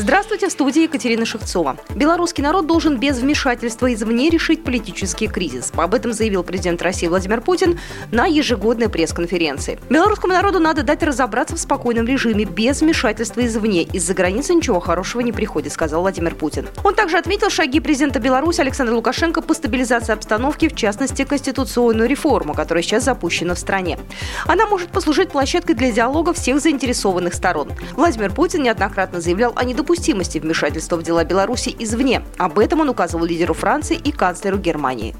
[0.00, 1.76] Здравствуйте, в студии Екатерина Шевцова.
[1.94, 5.70] Белорусский народ должен без вмешательства извне решить политический кризис.
[5.76, 7.78] Об этом заявил президент России Владимир Путин
[8.10, 9.78] на ежегодной пресс-конференции.
[9.90, 13.82] Белорусскому народу надо дать разобраться в спокойном режиме без вмешательства извне.
[13.82, 16.66] Из-за границы ничего хорошего не приходит, сказал Владимир Путин.
[16.82, 22.54] Он также отметил шаги президента Беларуси Александра Лукашенко по стабилизации обстановки, в частности, конституционную реформу,
[22.54, 23.98] которая сейчас запущена в стране.
[24.46, 27.70] Она может послужить площадкой для диалога всех заинтересованных сторон.
[27.96, 32.22] Владимир Путин неоднократно заявлял о недопустимости недопустимости вмешательства в дела Беларуси извне.
[32.38, 35.14] Об этом он указывал лидеру Франции и канцлеру Германии.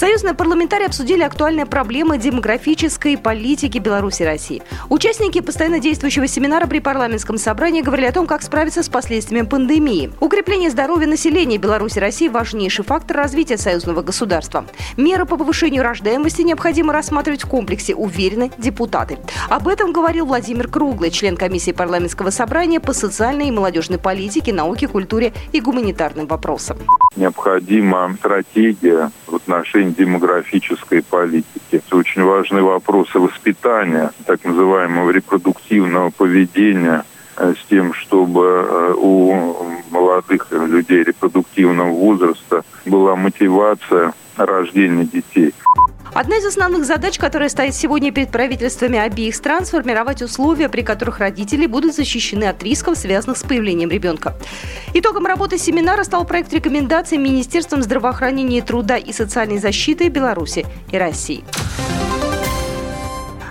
[0.00, 4.62] Союзные парламентарии обсудили актуальные проблемы демографической политики Беларуси и России.
[4.88, 10.10] Участники постоянно действующего семинара при парламентском собрании говорили о том, как справиться с последствиями пандемии.
[10.18, 14.64] Укрепление здоровья населения Беларуси и России– важнейший фактор развития союзного государства.
[14.96, 19.18] Меры по повышению рождаемости необходимо рассматривать в комплексе, уверены депутаты.
[19.50, 24.88] Об этом говорил Владимир Круглый, член комиссии парламентского собрания по социальной и молодежной политике, науке,
[24.88, 26.78] культуре и гуманитарным вопросам.
[27.16, 31.46] Необходима стратегия в отношении демографической политики.
[31.70, 37.04] Это очень важные вопросы воспитания, так называемого репродуктивного поведения,
[37.36, 39.54] э, с тем, чтобы э, у
[39.90, 45.54] молодых людей репродуктивного возраста была мотивация рождения детей.
[46.12, 51.18] Одна из основных задач, которая стоит сегодня перед правительствами обеих стран, сформировать условия, при которых
[51.18, 54.34] родители будут защищены от рисков, связанных с появлением ребенка.
[54.92, 61.44] Итогом работы семинара стал проект рекомендаций Министерством здравоохранения, труда и социальной защиты Беларуси и России.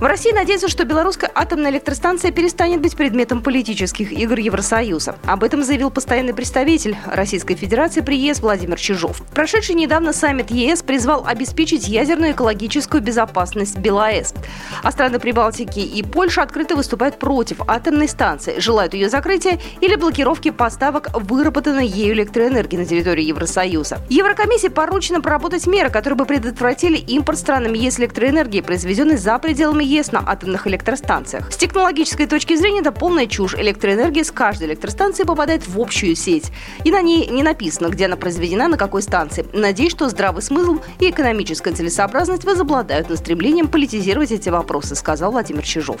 [0.00, 5.16] В России надеются, что белорусская атомная электростанция перестанет быть предметом политических игр Евросоюза.
[5.24, 9.22] Об этом заявил постоянный представитель Российской Федерации при ЕС Владимир Чижов.
[9.34, 14.34] Прошедший недавно саммит ЕС призвал обеспечить ядерную экологическую безопасность БелАЭС.
[14.82, 20.50] А страны Прибалтики и Польша открыто выступают против атомной станции, желают ее закрытия или блокировки
[20.50, 23.98] поставок выработанной ею электроэнергии на территории Евросоюза.
[24.10, 30.12] Еврокомиссии поручено проработать меры, которые бы предотвратили импорт странами ЕС электроэнергии, произведенной за пределами ЕС
[30.12, 31.52] на атомных электростанциях.
[31.52, 33.54] С технологической точки зрения это полная чушь.
[33.54, 36.50] Электроэнергия с каждой электростанции попадает в общую сеть.
[36.84, 39.46] И на ней не написано, где она произведена, на какой станции.
[39.52, 45.62] Надеюсь, что здравый смысл и экономическая целесообразность возобладают над стремлением политизировать эти вопросы, сказал Владимир
[45.62, 46.00] Чижов.